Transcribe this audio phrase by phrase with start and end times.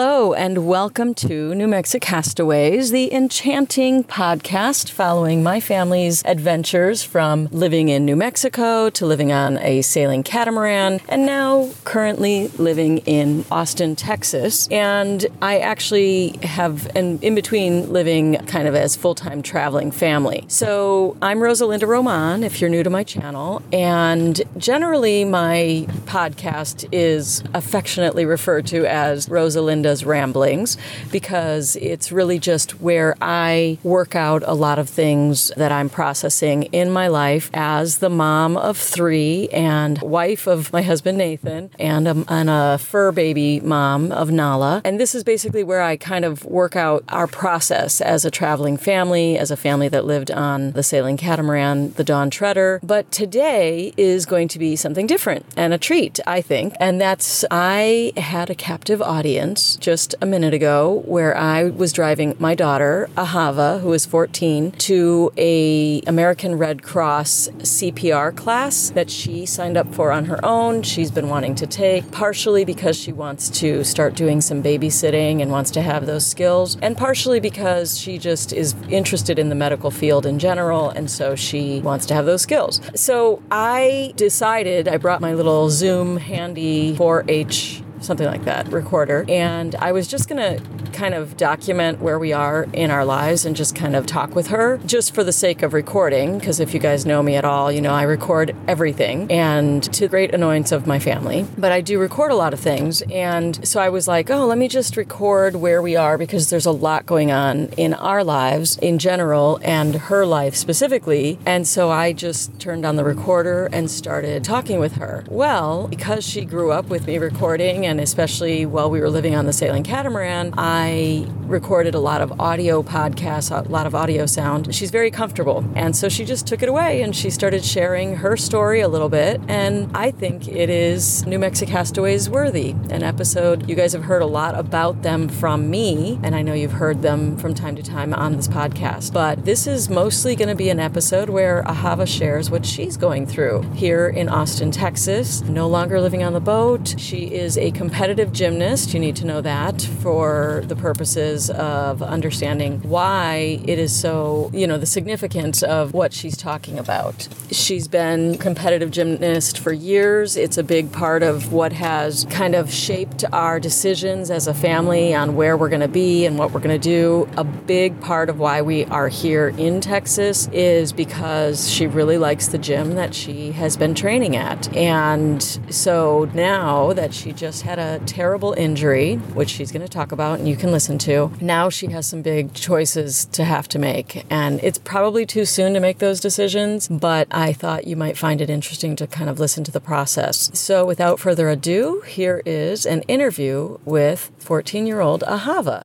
[0.00, 7.48] Hello, and welcome to New Mexico Castaways, the enchanting podcast following my family's adventures from
[7.50, 13.44] living in New Mexico to living on a sailing catamaran, and now currently living in
[13.50, 14.68] Austin, Texas.
[14.68, 20.44] And I actually have an in between living kind of as full time traveling family.
[20.46, 26.88] So I'm Rosa Linda Roman, if you're new to my channel, and generally my podcast
[26.92, 29.87] is affectionately referred to as Rosalinda.
[29.88, 30.76] Linda's ramblings
[31.10, 36.64] because it's really just where I work out a lot of things that I'm processing
[36.64, 42.06] in my life as the mom of three and wife of my husband Nathan and
[42.06, 44.82] a, and a fur baby mom of Nala.
[44.84, 48.76] And this is basically where I kind of work out our process as a traveling
[48.76, 52.78] family, as a family that lived on the sailing catamaran, the Dawn Treader.
[52.82, 56.74] But today is going to be something different and a treat, I think.
[56.78, 62.34] And that's I had a captive audience just a minute ago where I was driving
[62.38, 69.46] my daughter, Ahava, who is 14, to a American Red Cross CPR class that she
[69.46, 70.82] signed up for on her own.
[70.82, 75.50] She's been wanting to take, partially because she wants to start doing some babysitting and
[75.50, 79.90] wants to have those skills, and partially because she just is interested in the medical
[79.90, 82.80] field in general, and so she wants to have those skills.
[82.94, 89.24] So I decided, I brought my little Zoom handy 4H something like that, recorder.
[89.28, 93.44] And I was just going to kind of document where we are in our lives
[93.44, 96.38] and just kind of talk with her just for the sake of recording.
[96.38, 100.08] Because if you guys know me at all, you know I record everything and to
[100.08, 101.46] great annoyance of my family.
[101.56, 103.02] But I do record a lot of things.
[103.02, 106.66] And so I was like, oh, let me just record where we are because there's
[106.66, 111.38] a lot going on in our lives in general and her life specifically.
[111.46, 115.24] And so I just turned on the recorder and started talking with her.
[115.28, 119.46] Well, because she grew up with me recording and especially while we were living on
[119.46, 124.74] the sailing catamaran, I recorded a lot of audio podcasts, a lot of audio sound.
[124.74, 125.64] She's very comfortable.
[125.74, 129.08] And so she just took it away and she started sharing her story a little
[129.08, 129.40] bit.
[129.48, 133.68] And I think it is New Mexico Castaways worthy, an episode.
[133.68, 137.02] You guys have heard a lot about them from me, and I know you've heard
[137.02, 139.12] them from time to time on this podcast.
[139.12, 143.26] But this is mostly going to be an episode where Ahava shares what she's going
[143.26, 145.42] through here in Austin, Texas.
[145.42, 146.94] No longer living on the boat.
[146.98, 148.92] She is a competitive gymnast.
[148.92, 154.66] You need to know that for the purposes of understanding why it is so, you
[154.66, 157.28] know, the significance of what she's talking about.
[157.52, 160.36] She's been competitive gymnast for years.
[160.36, 165.14] It's a big part of what has kind of shaped our decisions as a family
[165.14, 167.28] on where we're going to be and what we're going to do.
[167.36, 172.48] A big part of why we are here in Texas is because she really likes
[172.48, 174.74] the gym that she has been training at.
[174.74, 175.40] And
[175.70, 180.38] so now that she just had a terrible injury, which she's going to talk about
[180.38, 181.30] and you can listen to.
[181.38, 184.24] Now she has some big choices to have to make.
[184.30, 188.40] And it's probably too soon to make those decisions, but I thought you might find
[188.40, 190.50] it interesting to kind of listen to the process.
[190.58, 195.82] So without further ado, here is an interview with 14 year old Ahava.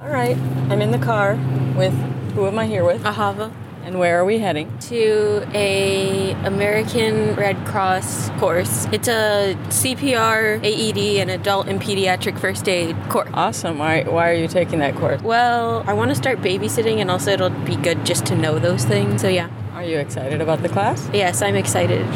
[0.00, 0.38] All right,
[0.70, 1.34] I'm in the car
[1.76, 1.92] with
[2.32, 3.02] who am I here with?
[3.02, 3.52] Ahava.
[3.84, 4.76] And where are we heading?
[4.90, 8.86] To a American Red Cross course.
[8.92, 13.28] It's a CPR, AED, and adult and pediatric first aid course.
[13.34, 13.78] Awesome.
[13.78, 15.20] Why, why are you taking that course?
[15.22, 18.84] Well, I want to start babysitting, and also it'll be good just to know those
[18.84, 19.20] things.
[19.20, 19.50] So yeah.
[19.74, 21.08] Are you excited about the class?
[21.12, 22.06] Yes, I'm excited,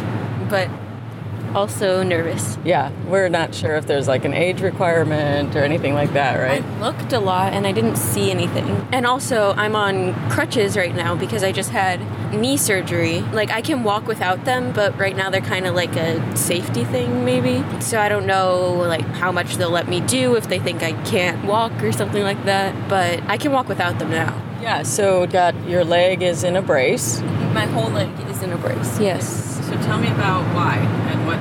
[0.49, 0.71] but
[1.57, 2.59] also nervous.
[2.65, 6.63] Yeah, we're not sure if there's like an age requirement or anything like that, right?
[6.63, 8.87] I looked a lot and I didn't see anything.
[8.93, 11.99] And also, I'm on crutches right now because I just had
[12.35, 13.21] knee surgery.
[13.21, 16.85] Like, I can walk without them, but right now they're kind of like a safety
[16.85, 17.65] thing, maybe.
[17.81, 20.93] So I don't know, like, how much they'll let me do if they think I
[21.05, 22.89] can't walk or something like that.
[22.89, 24.43] But I can walk without them now.
[24.61, 27.23] Yeah, so got your leg is in a brace.
[27.55, 29.56] My whole leg is in a brace, yes.
[29.83, 31.39] Tell me about why and what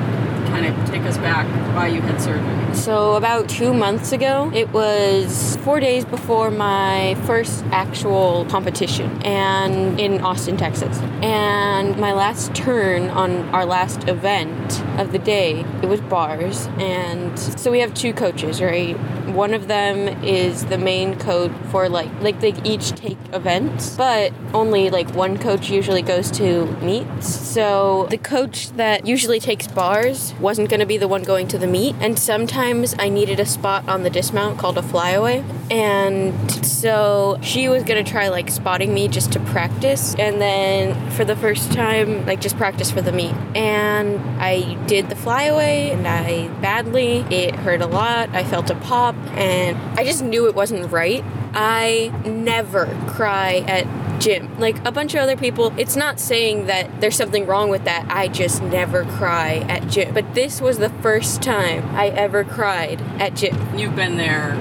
[0.47, 1.45] kind of take us back
[1.75, 2.75] why you had surgery.
[2.75, 9.99] So, about two months ago, it was four days before my first actual competition, and
[9.99, 10.97] in Austin, Texas.
[11.21, 16.67] And my last turn on our last event, of the day, it was bars.
[16.77, 18.97] And so we have two coaches, right?
[19.27, 24.31] One of them is the main coach for like like they each take events, but
[24.53, 27.27] only like one coach usually goes to meets.
[27.27, 31.57] So the coach that usually takes bars wasn't going to be the one going to
[31.57, 36.33] the meet, and sometimes I needed a spot on the dismount called a flyaway, and
[36.65, 41.25] so she was going to try like spotting me just to practice, and then for
[41.25, 43.33] the first time like just practice for the meet.
[43.55, 47.25] And I did the flyaway, and I badly.
[47.31, 48.29] It hurt a lot.
[48.29, 51.23] I felt a pop, and I just knew it wasn't right.
[51.53, 53.87] I never cry at
[54.19, 54.57] gym.
[54.59, 58.05] Like a bunch of other people, it's not saying that there's something wrong with that.
[58.09, 60.13] I just never cry at gym.
[60.13, 63.55] But this was the first time I ever cried at gym.
[63.77, 64.57] You've been there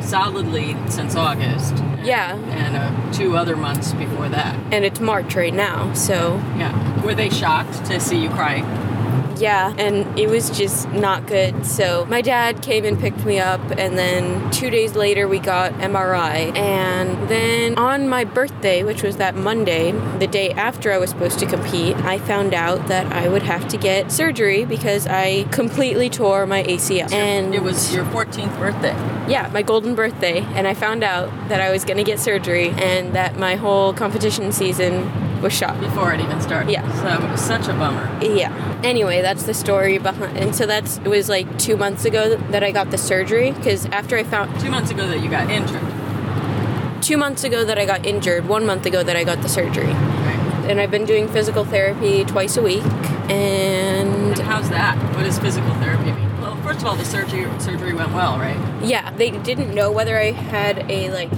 [0.00, 1.74] solidly since August.
[1.74, 2.36] and- Yeah.
[2.36, 4.54] And uh, two other months before that.
[4.72, 6.72] And it's March right now, so Yeah.
[7.04, 8.60] Were they shocked to see you cry?
[9.44, 11.66] Yeah, and it was just not good.
[11.66, 15.72] So my dad came and picked me up, and then two days later we got
[15.74, 16.56] MRI.
[16.56, 21.38] And then on my birthday, which was that Monday, the day after I was supposed
[21.40, 26.08] to compete, I found out that I would have to get surgery because I completely
[26.08, 27.12] tore my ACL.
[27.12, 28.96] And It was your 14th birthday.
[29.28, 33.12] yeah, my golden birthday, and I found out that I was gonna get surgery and
[33.12, 35.10] that my whole competition season
[35.44, 35.78] was shot.
[35.80, 36.72] Before it even started.
[36.72, 36.82] Yeah.
[37.02, 38.04] So it was such a bummer.
[38.20, 38.50] Yeah.
[38.82, 40.36] Anyway, that's the story behind.
[40.36, 43.86] And so that's it was like two months ago that I got the surgery because
[43.86, 45.82] after I found Two months ago that you got injured.
[47.02, 49.86] two months ago that I got injured, one month ago that I got the surgery,
[49.92, 50.64] Right.
[50.68, 52.82] and I've been doing physical therapy twice a week.
[53.28, 54.96] And And how's that?
[55.14, 56.40] What does physical therapy mean?
[56.40, 58.58] Well, first of all, the surgery surgery went well, right?
[58.82, 61.30] yeah, they didn't know whether I had a like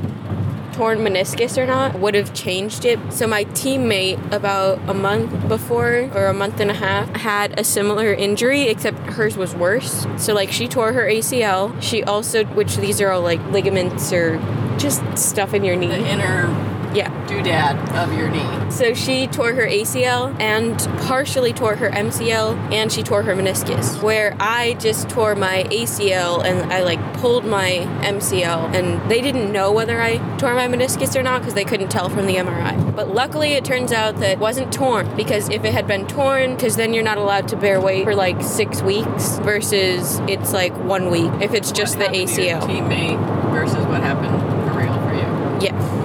[0.77, 2.99] torn meniscus or not would have changed it.
[3.11, 7.65] So my teammate about a month before or a month and a half had a
[7.65, 10.07] similar injury except hers was worse.
[10.19, 11.81] So like she tore her ACL.
[11.81, 14.37] She also which these are all like ligaments or
[14.77, 15.89] just stuff in your knee.
[15.89, 17.11] The inner Yeah.
[17.27, 18.71] doodad of your knee.
[18.71, 24.03] So she tore her ACL and partially tore her MCL and she tore her meniscus.
[24.03, 29.53] Where I just tore my ACL and I like pulled my MCL and they didn't
[29.53, 32.95] know whether I tore my meniscus or not because they couldn't tell from the MRI.
[32.97, 36.55] But luckily it turns out that it wasn't torn because if it had been torn,
[36.57, 40.75] because then you're not allowed to bear weight for like six weeks versus it's like
[40.85, 42.67] one week if it's just What the happened to your ACL.
[42.69, 44.41] teammate versus what happened
[44.73, 45.67] for real for you.
[45.67, 45.96] Yeah.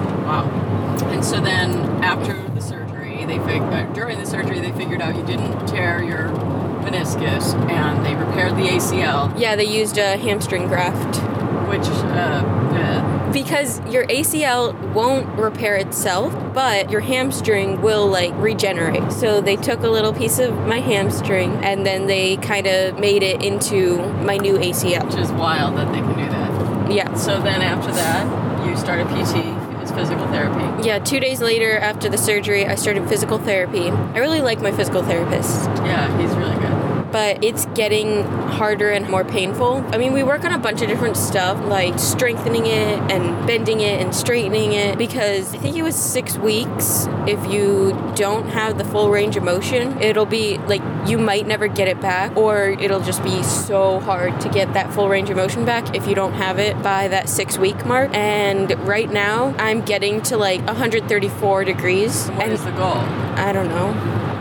[1.22, 1.70] And so then
[2.02, 6.02] after the surgery, they fig- uh, during the surgery they figured out you didn't tear
[6.02, 6.30] your
[6.82, 11.18] meniscus and they repaired the ACL, Yeah, they used a hamstring graft.
[11.68, 19.12] which uh, uh, because your ACL won't repair itself, but your hamstring will like regenerate.
[19.12, 23.22] So they took a little piece of my hamstring and then they kind of made
[23.22, 25.04] it into my new ACL.
[25.06, 26.90] which is wild that they can do that.
[26.92, 27.14] Yeah.
[27.14, 29.51] So then after that, you started PT,
[29.94, 30.86] physical therapy.
[30.86, 33.90] Yeah, two days later after the surgery, I started physical therapy.
[33.90, 36.71] I really like my physical therapist, Yeah, he's really good.
[37.12, 39.84] But it's getting harder and more painful.
[39.92, 43.80] I mean, we work on a bunch of different stuff, like strengthening it and bending
[43.80, 47.06] it and straightening it, because I think it was six weeks.
[47.26, 51.68] If you don't have the full range of motion, it'll be like you might never
[51.68, 55.36] get it back, or it'll just be so hard to get that full range of
[55.36, 58.10] motion back if you don't have it by that six week mark.
[58.14, 62.28] And right now, I'm getting to like 134 degrees.
[62.28, 62.96] What and is the goal?
[63.36, 63.92] I don't know,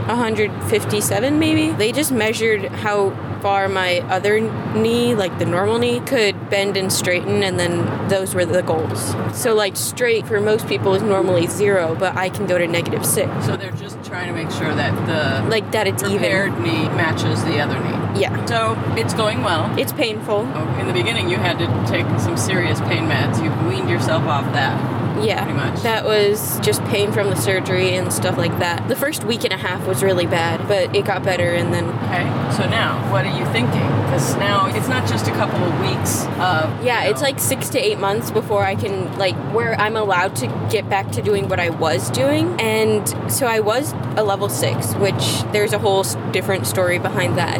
[0.07, 1.71] 157 maybe.
[1.71, 4.39] They just measured how far my other
[4.75, 9.15] knee, like the normal knee, could bend and straighten, and then those were the goals.
[9.33, 13.05] So, like, straight for most people is normally zero, but I can go to negative
[13.05, 13.31] six.
[13.45, 17.43] So they're just trying to make sure that the Like, that it's repaired knee matches
[17.43, 18.21] the other knee.
[18.21, 18.45] Yeah.
[18.45, 19.73] So it's going well.
[19.79, 20.47] It's painful.
[20.53, 23.43] Oh, In the beginning, you had to take some serious pain meds.
[23.43, 25.00] You've weaned yourself off that.
[25.23, 25.43] Yeah.
[25.43, 25.81] Pretty much.
[25.83, 28.87] That was just pain from the surgery and stuff like that.
[28.87, 31.85] The first week and a half was really bad, but it got better, and then
[32.05, 32.23] Okay.
[32.57, 33.81] So now, what are you thinking?
[34.05, 36.83] Because now it's not just a couple of weeks of.
[36.83, 40.35] Yeah, you it's like six to eight months before I can, like, where I'm allowed
[40.37, 42.59] to get back to doing what I was doing.
[42.59, 47.59] And so I was a level six, which there's a whole different story behind that.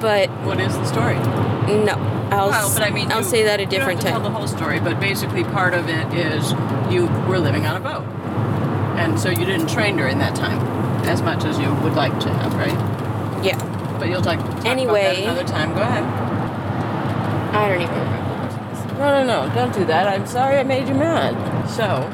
[0.00, 1.14] But What is the story?
[1.84, 1.94] no,
[2.32, 4.12] I'll, Well, but I mean, I'll you- say that a different time.
[4.12, 6.52] Tell the whole story, but basically, part of it is
[6.92, 8.04] you were living on a boat,
[8.98, 10.58] and so you didn't train during that time
[11.06, 13.44] as much as you would like to have, right?
[13.44, 13.58] yeah,
[13.98, 15.24] But you'll talk, talk Anyway.
[15.24, 15.74] another time.
[15.74, 16.04] Go ahead.
[17.54, 18.98] I don't even remember.
[18.98, 19.54] No, no, no!
[19.54, 20.06] Don't do that.
[20.06, 21.34] I'm sorry I made you mad.
[21.68, 22.08] So.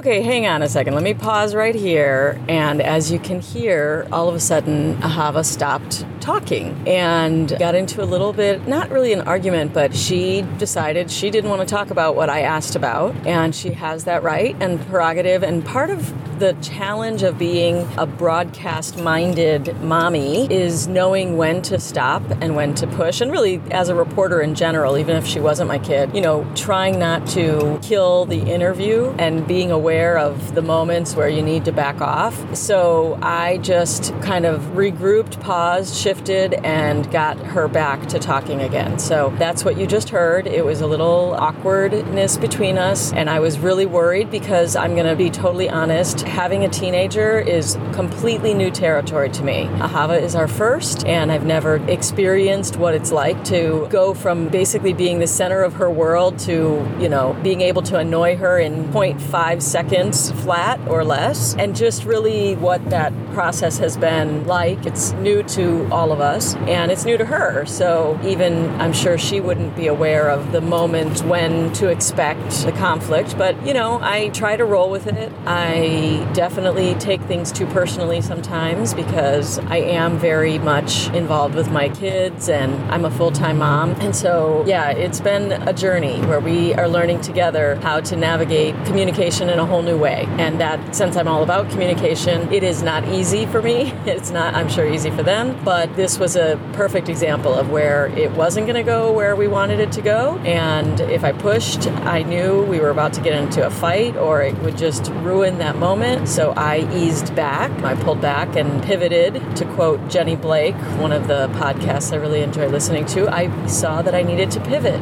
[0.00, 0.94] Okay, hang on a second.
[0.94, 2.40] Let me pause right here.
[2.48, 8.00] And as you can hear, all of a sudden, Ahava stopped talking and got into
[8.00, 11.90] a little bit, not really an argument, but she decided she didn't want to talk
[11.90, 13.16] about what I asked about.
[13.26, 15.42] And she has that right and prerogative.
[15.42, 21.78] And part of the challenge of being a broadcast minded mommy is knowing when to
[21.80, 23.20] stop and when to push.
[23.20, 26.50] And really, as a reporter in general, even if she wasn't my kid, you know,
[26.54, 31.64] trying not to kill the interview and being aware of the moments where you need
[31.64, 32.56] to back off.
[32.56, 38.98] So I just kind of regrouped, paused, shifted, and got her back to talking again.
[38.98, 40.46] So that's what you just heard.
[40.46, 45.06] It was a little awkwardness between us, and I was really worried because I'm going
[45.06, 49.66] to be totally honest having a teenager is completely new territory to me.
[49.78, 54.92] Ahava is our first, and I've never experienced what it's like to go from basically
[54.92, 58.84] being the center of her world to, you know, being able to annoy her in
[58.92, 64.84] 0.5 seconds flat or less, and just really what that process has been like.
[64.86, 67.66] It's new to all of us, and it's new to her.
[67.66, 72.72] So even I'm sure she wouldn't be aware of the moment when to expect the
[72.72, 75.30] conflict, but you know, I try to roll with it.
[75.46, 81.88] I definitely take things too personally sometimes because I am very much involved with my
[81.90, 83.92] kids and I'm a full time mom.
[84.00, 88.74] And so, yeah, it's been a journey where we are learning together how to navigate
[88.86, 90.24] communication in a whole new way.
[90.38, 93.92] And that, since I'm all about communication, it is not easy for me.
[94.10, 95.58] It's not, I'm sure, easy for them.
[95.64, 99.48] But this was a perfect example of where it wasn't going to go where we
[99.48, 100.38] wanted it to go.
[100.38, 104.42] And if I pushed, I knew we were about to get into a fight or
[104.42, 106.28] it would just ruin that moment.
[106.28, 107.70] So I eased back.
[107.82, 109.40] I pulled back and pivoted.
[109.56, 114.02] To quote Jenny Blake, one of the podcasts I really enjoy listening to, I saw
[114.02, 115.00] that I needed to pivot.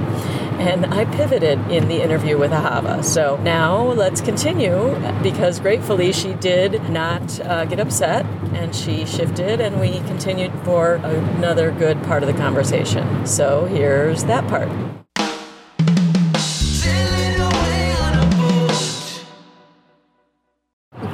[0.58, 3.04] And I pivoted in the interview with Ahava.
[3.04, 9.60] So now let's continue because gratefully she did not uh, get upset and she shifted
[9.60, 13.24] and we continued for another good part of the conversation.
[13.24, 14.68] So here's that part.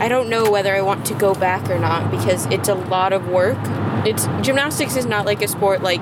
[0.05, 3.13] I don't know whether I want to go back or not because it's a lot
[3.13, 3.59] of work.
[4.07, 6.01] It's gymnastics is not like a sport like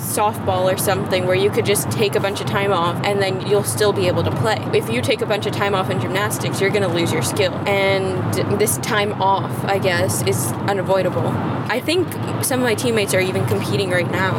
[0.00, 3.46] softball or something where you could just take a bunch of time off and then
[3.46, 4.56] you'll still be able to play.
[4.74, 7.22] If you take a bunch of time off in gymnastics, you're going to lose your
[7.22, 7.52] skill.
[7.68, 11.28] And this time off, I guess, is unavoidable.
[11.28, 12.08] I think
[12.44, 14.34] some of my teammates are even competing right now.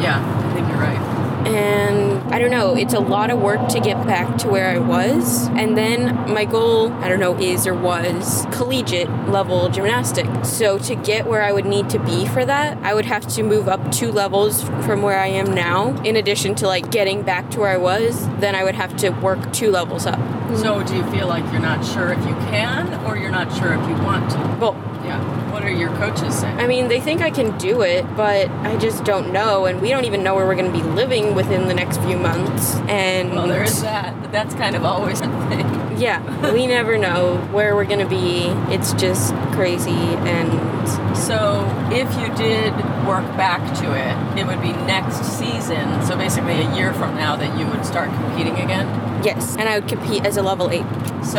[0.00, 3.80] Yeah, I think you're right and I don't know, it's a lot of work to
[3.80, 5.48] get back to where I was.
[5.48, 10.48] And then my goal, I don't know, is or was collegiate level gymnastics.
[10.48, 13.42] So to get where I would need to be for that, I would have to
[13.42, 16.00] move up two levels from where I am now.
[16.02, 19.10] In addition to like getting back to where I was, then I would have to
[19.10, 20.20] work two levels up.
[20.56, 23.72] So do you feel like you're not sure if you can or you're not sure
[23.72, 24.38] if you want to?
[24.60, 25.41] Well, yeah.
[25.62, 26.58] What are your coaches saying?
[26.58, 29.90] I mean, they think I can do it, but I just don't know, and we
[29.90, 32.74] don't even know where we're going to be living within the next few months.
[32.88, 34.20] And well, there is that.
[34.20, 36.00] But that's kind of always a thing.
[36.00, 38.46] Yeah, we never know where we're going to be.
[38.74, 40.50] It's just crazy, and
[41.16, 42.74] so if you did
[43.06, 46.04] work back to it, it would be next season.
[46.04, 48.88] So basically, a year from now, that you would start competing again.
[49.22, 50.82] Yes, and I would compete as a level eight.
[51.22, 51.38] So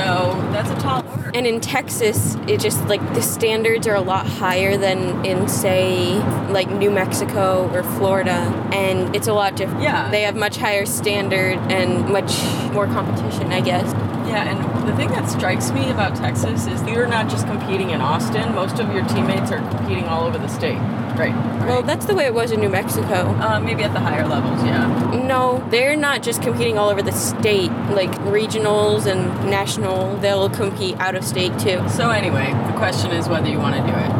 [0.54, 1.13] that's a tall.
[1.34, 6.14] And in Texas, it just like the standards are a lot higher than in say
[6.50, 8.32] like New Mexico or Florida,
[8.72, 9.82] and it's a lot different.
[9.82, 12.32] Yeah, they have much higher standard and much
[12.72, 13.92] more competition, I guess.
[14.28, 18.02] Yeah, and the thing that strikes me about Texas is you're not just competing in
[18.02, 18.54] Austin.
[18.56, 20.80] Most of your teammates are competing all over the state.
[21.16, 21.32] Right.
[21.32, 21.68] right.
[21.68, 23.28] Well, that's the way it was in New Mexico.
[23.40, 24.88] Uh, maybe at the higher levels, yeah.
[25.24, 30.18] No, they're not just competing all over the state, like regionals and national.
[30.18, 31.88] They'll compete out of state too.
[31.90, 34.13] So anyway, the question is whether you want to do it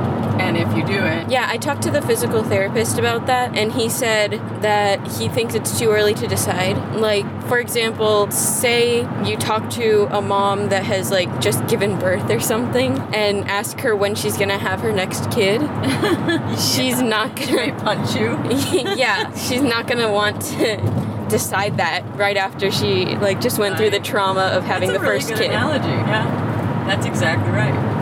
[0.56, 1.30] if you do it.
[1.30, 4.32] Yeah, I talked to the physical therapist about that, and he said
[4.62, 6.78] that he thinks it's too early to decide.
[6.96, 12.30] Like, for example, say you talk to a mom that has like just given birth
[12.30, 15.62] or something and ask her when she's gonna have her next kid.
[16.60, 18.40] she's not gonna she punch you.
[18.96, 23.80] yeah, she's not gonna want to decide that right after she like just went right.
[23.80, 25.50] through the trauma of having the really first good kid.
[25.50, 27.93] Analogy, yeah, that's exactly right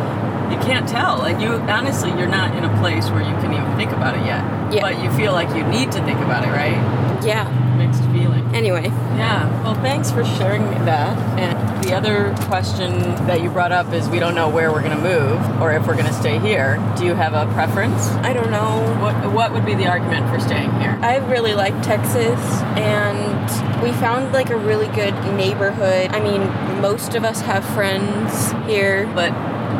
[0.51, 1.23] you can't tell.
[1.23, 4.25] And you honestly, you're not in a place where you can even think about it
[4.25, 4.43] yet.
[4.73, 4.81] Yeah.
[4.81, 6.77] But you feel like you need to think about it, right?
[7.23, 7.47] Yeah.
[7.77, 8.43] Mixed feeling.
[8.53, 8.85] Anyway.
[8.85, 9.63] Yeah.
[9.63, 11.17] Well, thanks for sharing that.
[11.39, 14.97] And the other question that you brought up is we don't know where we're going
[14.97, 16.77] to move or if we're going to stay here.
[16.97, 18.07] Do you have a preference?
[18.23, 18.97] I don't know.
[19.01, 20.97] What What would be the argument for staying here?
[21.01, 22.39] I really like Texas,
[22.77, 26.11] and we found like a really good neighborhood.
[26.11, 26.41] I mean,
[26.81, 29.05] most of us have friends here.
[29.15, 29.31] But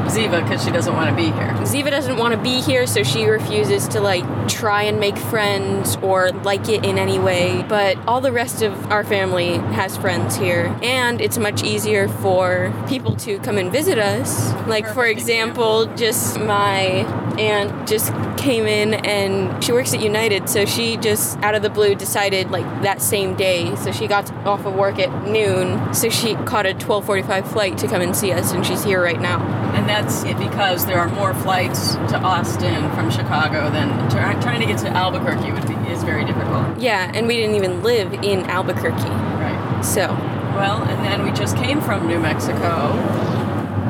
[0.08, 1.52] Ziva, because she doesn't want to be here.
[1.62, 5.98] Ziva doesn't want to be here, so she refuses to like try and make friends
[5.98, 7.64] or like it in any way.
[7.68, 12.74] But all the rest of our family has friends here, and it's much easier for
[12.88, 14.54] people to come and visit us.
[14.68, 17.06] Like, for Perfect example, just my
[17.38, 21.70] aunt just came in and she works at United, so she just out of the
[21.70, 23.76] blue decided like that same day.
[23.78, 27.88] So she got off of work at noon, so she caught a 12:45 flight to
[27.88, 29.40] come and see us, and she's here right now.
[29.92, 34.62] That's it because there are more flights to Austin from Chicago than try, uh, trying
[34.62, 36.80] to get to Albuquerque would be is very difficult.
[36.80, 39.10] Yeah, and we didn't even live in Albuquerque.
[39.10, 39.82] Right.
[39.84, 40.08] So,
[40.56, 42.92] Well, and then we just came from New Mexico.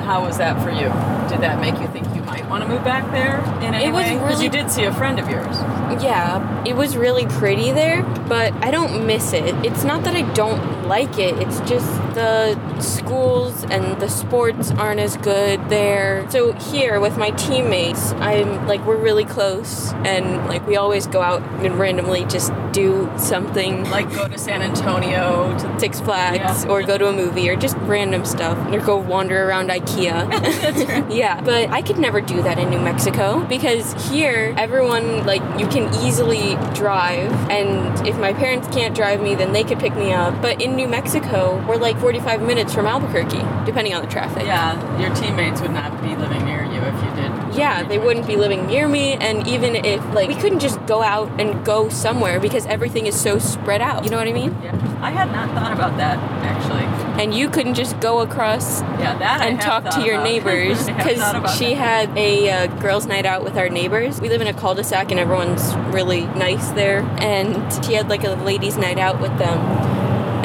[0.05, 0.89] How was that for you?
[1.29, 3.91] Did that make you think you might want to move back there in any It
[3.93, 4.13] was way?
[4.15, 5.57] Because really- you did see a friend of yours.
[6.03, 9.55] yeah, it was really pretty there, but I don't miss it.
[9.63, 14.99] It's not that I don't like it, it's just the schools and the sports aren't
[14.99, 16.29] as good there.
[16.29, 21.21] So, here with my teammates, I'm like, we're really close, and like, we always go
[21.21, 26.69] out and randomly just do something like go to San Antonio to Six Flags Yeah.
[26.71, 31.09] or go to a movie or just random stuff or go wander around IKEA.
[31.13, 35.67] yeah, but I could never do that in New Mexico because here everyone like you
[35.67, 40.13] can easily drive and if my parents can't drive me then they could pick me
[40.13, 40.41] up.
[40.41, 44.43] But in New Mexico, we're like 45 minutes from Albuquerque depending on the traffic.
[44.45, 47.55] Yeah, your teammates would not be living near you if you did.
[47.55, 51.03] Yeah, they wouldn't be living near me, and even if, like, we couldn't just go
[51.03, 54.03] out and go somewhere because everything is so spread out.
[54.05, 54.57] You know what I mean?
[54.63, 56.81] Yeah, I had not thought about that actually.
[57.21, 60.23] And you couldn't just go across Yeah, that and talk to your about.
[60.23, 62.07] neighbors I have thought because she that.
[62.09, 64.21] had a uh, girls' night out with our neighbors.
[64.21, 68.31] We live in a cul-de-sac and everyone's really nice there, and she had like a
[68.31, 69.59] ladies' night out with them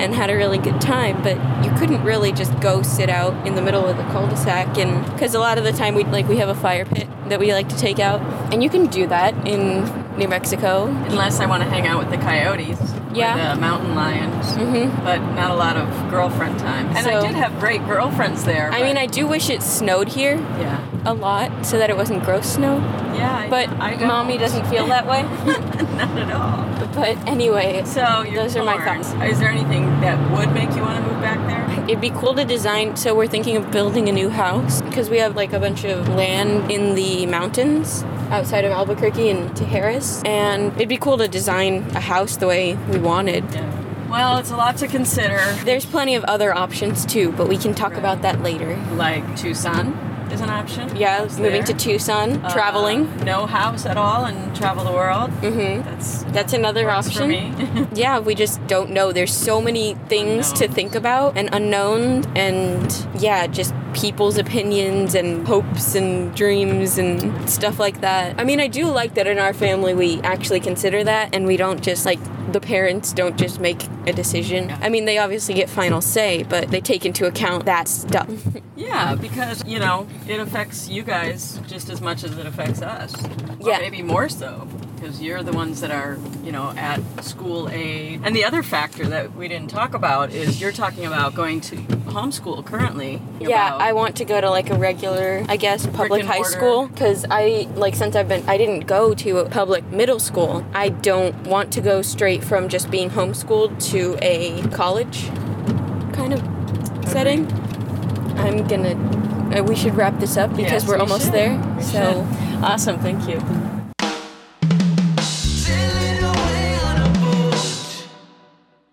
[0.01, 1.23] and had a really good time.
[1.23, 5.05] But you couldn't really just go sit out in the middle of the cul-de-sac, and
[5.13, 7.53] because a lot of the time we like we have a fire pit that we
[7.53, 8.21] like to take out,
[8.53, 9.85] and you can do that in
[10.17, 10.87] New Mexico.
[10.87, 12.96] Unless I want to hang out with the coyotes.
[13.17, 13.55] Yeah.
[13.55, 14.47] the mountain lions.
[14.57, 15.05] Mhm.
[15.05, 16.87] But not a lot of girlfriend time.
[16.97, 18.71] And I did have great girlfriends there.
[18.73, 20.79] I mean, I do wish it snowed here Yeah.
[21.05, 22.83] a lot so that it wasn't gross snow.
[23.15, 23.37] Yeah.
[23.45, 25.23] I- But I mommy doesn't feel that way.
[25.97, 26.65] not at all.
[26.95, 29.15] But anyway, So Those are my thoughts.
[29.23, 31.65] Is there anything that would make you want to move back there?
[31.89, 32.97] it'd be cool to design.
[32.97, 36.09] So we're thinking of building a new house because we have like a bunch of
[36.09, 40.27] land in the mountains outside of Albuquerque and Tijeras.
[40.27, 43.45] and it'd be cool to design a house the way we wanted.
[43.53, 43.73] Yeah.
[44.11, 45.39] Well, it's a lot to consider.
[45.65, 47.99] There's plenty of other options too, but we can talk Right.
[47.99, 48.79] about that later.
[48.95, 49.99] Like Tucson
[50.33, 50.95] is an option.
[50.97, 53.09] Yeah, It's moving to Tucson, Uh, traveling.
[53.25, 55.31] no house at all and travel the world.
[55.41, 57.13] hmm That's That's another option.
[57.23, 57.87] for me.
[57.95, 59.13] Yeah, we just don't know.
[59.13, 65.47] There's so many things to think about and unknown, and yeah, just people's opinions and
[65.47, 68.35] hopes and dreams and stuff like that.
[68.39, 71.57] I mean, I do like that in our family we actually consider that and we
[71.57, 72.19] don't just like
[72.59, 74.71] the parents don't just make a decision.
[74.81, 78.31] I mean, they obviously get final say, but they take into account that stuff.
[78.77, 83.15] yeah, because you know it affects you guys just as much as it affects us.
[83.61, 83.79] Or Yeah.
[83.81, 84.67] maybe more so
[84.97, 88.21] because you're the ones that are you know at school aid.
[88.25, 91.77] And the other factor that we didn't talk about is you're talking about going to
[91.77, 93.21] homeschool currently.
[93.41, 97.25] Yeah, I want to go to like a regular, I guess, public high school because
[97.31, 100.65] I like since I've been I didn't go to a public middle school.
[100.75, 105.27] I don't want to go straight from just being homeschooled to a college
[106.15, 106.41] kind of
[107.09, 107.47] setting.
[108.39, 108.95] I'm gonna.
[109.57, 111.35] Uh, we should wrap this up because Yes, we're we almost should.
[111.35, 111.75] there.
[111.77, 112.65] We so should.
[112.65, 112.99] awesome.
[112.99, 113.39] Thank you.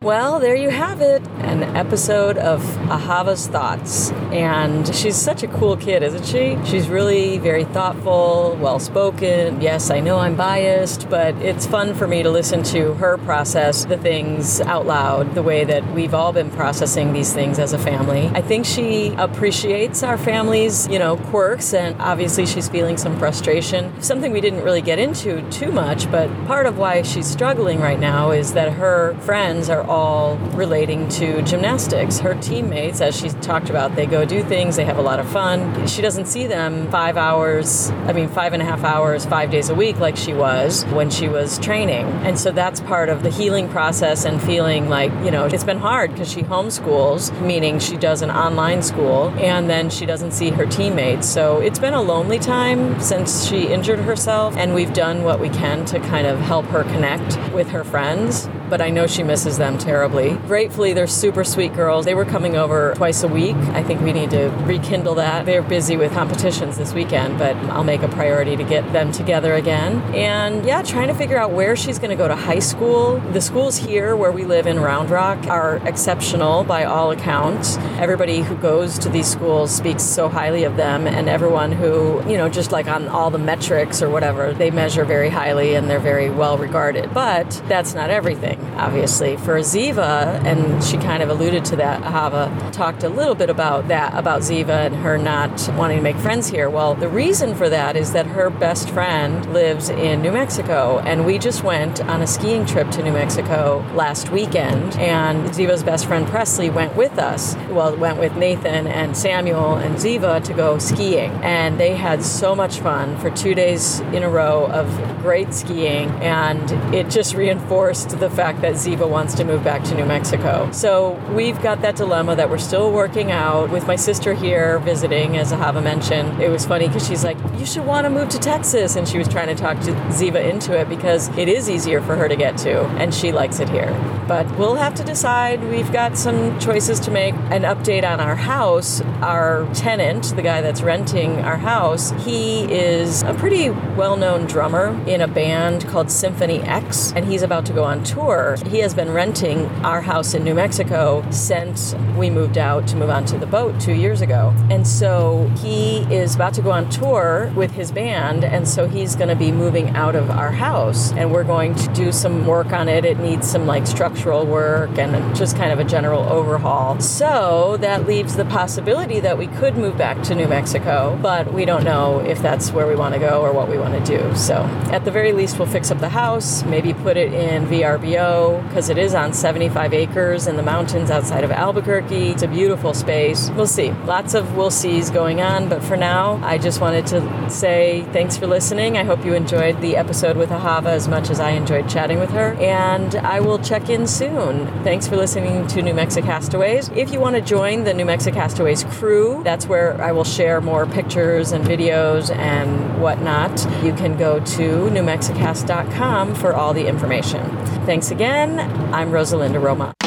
[0.04, 1.26] Well, there you have it.
[1.40, 4.12] An episode of Ahava's Thoughts.
[4.34, 6.58] And she's such a cool kid, isn't she?
[6.66, 9.62] She's really very thoughtful, well spoken.
[9.62, 13.86] Yes, I know I'm biased, but it's fun for me to listen to her process
[13.86, 17.80] the things out loud the way that we've all been processing these things as a
[17.80, 18.28] family.
[18.34, 23.94] I think she appreciates our family's, you know, quirks, and obviously she's feeling some frustration.
[24.02, 28.00] Something we didn't really get into too much, but part of why she's struggling right
[28.00, 32.20] now is that her friends are all relating to gymnastics.
[32.20, 35.28] Her teammates, as she talked about, they go do things, they have a lot of
[35.30, 35.88] fun.
[35.88, 39.70] She doesn't see them five hours, I mean, five and a half hours, five days
[39.70, 42.06] a week like she was when she was training.
[42.24, 45.80] And so that's part of the healing process and feeling like, you know, it's been
[45.80, 50.50] hard because she homeschools, meaning she does an online school, and then she doesn't see
[50.50, 51.28] her teammates.
[51.28, 55.50] So it's been a lonely time since she injured herself, and we've done what we
[55.50, 58.48] can to kind of help her connect with her friends.
[58.70, 60.36] But I know she misses them terribly.
[60.48, 62.06] Gratefully, they're super sweet girls.
[62.06, 63.56] They were coming over twice a week.
[63.56, 65.46] I think we need to rekindle that.
[65.46, 69.54] They're busy with competitions this weekend, but I'll make a priority to get them together
[69.54, 70.02] again.
[70.16, 73.20] And yeah, trying to figure out where she's going to go to high school.
[73.32, 77.78] The schools here where we live in Round Rock are exceptional by all accounts.
[77.98, 82.38] Everybody who goes to these schools speaks so highly of them, and everyone who, you
[82.38, 86.00] know, just like on all the metrics or whatever, they measure very highly and they're
[86.00, 87.14] very well regarded.
[87.14, 89.38] But that's not everything, obviously.
[89.38, 93.88] For Ziva, and she kind of alluded to that, Ahava talked a little bit about
[93.88, 96.70] that, about Ziva and her not wanting to make friends here.
[96.70, 101.26] Well, the reason for that is that her best friend lives in New Mexico, and
[101.26, 106.06] we just went on a skiing trip to New Mexico last weekend, and Ziva's best
[106.06, 107.56] friend Presley went with us.
[107.70, 112.56] Well, went with Nathan and Samuel and Ziva to go skiing, and they had so
[112.56, 114.88] much fun for two days in a row of
[115.22, 119.96] great skiing, and it just reinforced the fact that Ziva wants to move back to
[119.96, 120.70] New Mexico.
[120.72, 125.38] So we've got that dilemma that we're still working out with my sister here visiting,
[125.38, 126.42] as Ahava mentioned.
[126.42, 128.98] It was funny because she's like, You should want to move to Texas.
[128.98, 132.16] And she was trying to talk to Ziva into it because it is easier for
[132.18, 133.92] her to get to, and she likes it here.
[134.28, 135.64] But we'll have to decide.
[135.64, 137.34] We've got some choices to make.
[137.54, 139.02] An update on our house.
[139.22, 145.00] Our tenant, the guy that's renting our house, he is a pretty well known drummer
[145.08, 148.33] in a band called Symphony X, and he's about to go on tour.
[148.34, 153.12] He has been renting our house in New Mexico since we moved out to move
[153.12, 154.52] onto the boat two years ago.
[154.72, 159.16] And so he is about to go on tour with his band, and so he's
[159.16, 162.74] going to be moving out of our house, and we're going to do some work
[162.74, 163.06] on it.
[163.06, 167.00] It needs some like structural work and just kind of a general overhaul.
[167.00, 171.66] So that leaves the possibility that we could move back to New Mexico, but we
[171.66, 174.36] don't know if that's where we want to go or what we want to do.
[174.36, 174.56] So
[174.92, 178.23] at the very least, we'll fix up the house, maybe put it in VRBO
[178.68, 182.30] because it is on 75 acres in the mountains outside of Albuquerque.
[182.30, 183.50] It's a beautiful space.
[183.52, 183.92] We'll see.
[184.06, 188.38] Lots of we'll sees going on, but for now, I just wanted to say thanks
[188.38, 188.98] for listening.
[188.98, 192.32] I hope you enjoyed the episode with Ahava as much as I enjoyed chatting with
[192.32, 194.68] her, and I will check in soon.
[194.84, 196.90] Thanks for listening to New Mexico Castaways.
[196.90, 200.62] If you want to join the New Mexico Castaways crew, that's where I will share
[200.62, 203.52] more pictures and videos and whatnot.
[203.84, 207.44] You can go to newmexicast.com for all the information.
[207.86, 208.60] Thanks again.
[208.94, 210.03] I'm Rosa Linda Roma.